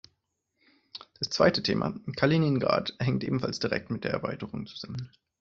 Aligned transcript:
Das 1.19 1.29
zweite 1.29 1.61
Thema, 1.61 1.93
Kaliningrad, 2.15 2.95
hängt 2.97 3.23
ebenfalls 3.23 3.59
direkt 3.59 3.91
mit 3.91 4.03
der 4.03 4.09
Erweiterung 4.13 4.65
zusammen. 4.65 5.11